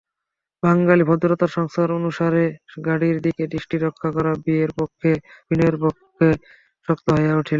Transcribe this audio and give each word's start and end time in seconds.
বাঙালি 0.63 1.03
ভদ্রতার 1.09 1.51
সংস্কার 1.57 1.87
অনুসারে 1.99 2.43
গাড়ির 2.87 3.17
দিকে 3.25 3.43
দৃষ্টি 3.53 3.75
রক্ষা 3.79 4.09
করা 4.15 4.31
বিনয়ের 4.45 4.71
পক্ষে 5.81 6.27
শক্ত 6.87 7.07
হইয়া 7.15 7.33
উঠিল। 7.33 7.49